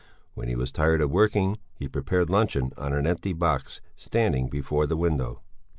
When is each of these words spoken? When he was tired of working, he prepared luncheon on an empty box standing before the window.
When 0.33 0.47
he 0.47 0.55
was 0.55 0.71
tired 0.71 0.99
of 1.01 1.11
working, 1.11 1.59
he 1.75 1.87
prepared 1.87 2.27
luncheon 2.31 2.73
on 2.75 2.91
an 2.91 3.05
empty 3.05 3.33
box 3.33 3.81
standing 3.95 4.49
before 4.49 4.87
the 4.87 4.97
window. 4.97 5.43